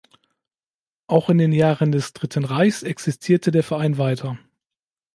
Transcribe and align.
Auch 1.05 1.29
in 1.29 1.37
den 1.37 1.51
Jahren 1.51 1.91
des 1.91 2.13
Dritten 2.13 2.43
Reichs 2.43 2.81
existierte 2.81 3.51
der 3.51 3.61
Verein 3.63 3.99
weiter. 3.99 4.39